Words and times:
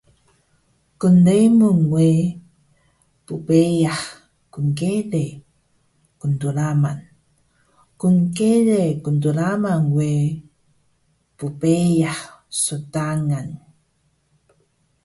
Knremun 0.99 1.79
we 1.93 2.07
ppeyah 3.27 4.01
knkere 4.63 5.25
pntlaman. 6.19 6.99
Knkere 7.99 8.81
pntlaman 9.03 9.81
we 9.95 10.09
ppeyah 11.39 12.19
sntangan 12.63 13.47